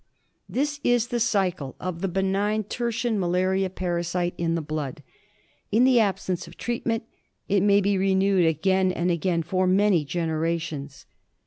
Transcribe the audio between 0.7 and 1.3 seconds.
is the